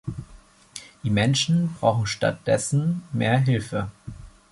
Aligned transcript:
Die 1.03 1.11
Menschen 1.11 1.75
brauchen 1.79 2.07
statt 2.07 2.39
dessen 2.47 3.03
mehr 3.13 3.37
Hilfe. 3.37 3.91